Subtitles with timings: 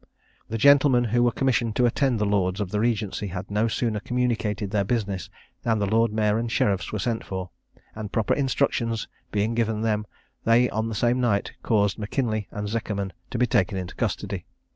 [0.49, 3.99] The gentlemen who were commissioned to attend the lords of the regency had no sooner
[3.99, 5.29] communicated their business
[5.61, 7.51] than the lord mayor and sheriffs were sent for;
[7.93, 10.07] and proper instructions being given them,
[10.43, 14.47] they on the same night caused M'Kinlie and Zekerman to be taken into custody.